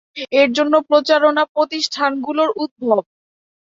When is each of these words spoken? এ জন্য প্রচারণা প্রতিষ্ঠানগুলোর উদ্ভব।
এ 0.33 0.43
জন্য 0.55 0.73
প্রচারণা 0.89 1.43
প্রতিষ্ঠানগুলোর 1.55 2.49
উদ্ভব। 2.55 3.03